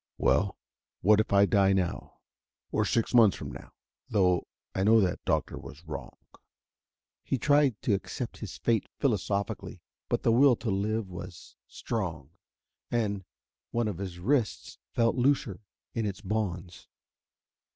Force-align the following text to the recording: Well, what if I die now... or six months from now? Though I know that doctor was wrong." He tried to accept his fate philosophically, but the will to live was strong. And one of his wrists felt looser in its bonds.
Well, 0.17 0.57
what 1.01 1.19
if 1.19 1.31
I 1.31 1.45
die 1.45 1.73
now... 1.73 2.21
or 2.71 2.85
six 2.85 3.13
months 3.13 3.37
from 3.37 3.51
now? 3.51 3.71
Though 4.09 4.47
I 4.73 4.83
know 4.83 4.99
that 4.99 5.23
doctor 5.25 5.59
was 5.59 5.85
wrong." 5.85 6.17
He 7.23 7.37
tried 7.37 7.79
to 7.83 7.93
accept 7.93 8.37
his 8.39 8.57
fate 8.57 8.87
philosophically, 8.97 9.79
but 10.09 10.23
the 10.23 10.31
will 10.31 10.55
to 10.55 10.71
live 10.71 11.07
was 11.07 11.55
strong. 11.67 12.31
And 12.89 13.25
one 13.69 13.87
of 13.87 13.99
his 13.99 14.17
wrists 14.17 14.79
felt 14.95 15.15
looser 15.17 15.61
in 15.93 16.07
its 16.07 16.21
bonds. 16.21 16.87